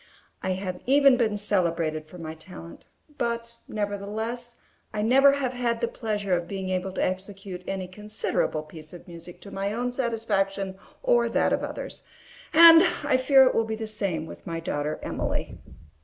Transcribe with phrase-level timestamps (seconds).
[0.41, 2.87] I have even been celebrated for my talent;
[3.19, 4.59] but, nevertheless,
[4.91, 9.07] I never have had the pleasure of being able to execute any considerable piece of
[9.07, 12.01] music to my own satisfaction or that of others;
[12.51, 15.59] and I fear it will be the same with my daughter Emily.